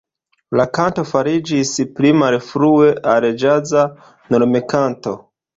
La 0.59 0.63
kanto 0.77 1.03
fariĝis 1.09 1.73
pli 1.99 2.13
malfrue 2.23 2.89
al 3.15 3.29
ĵaza 3.45 3.85
normkanto. 4.37 5.19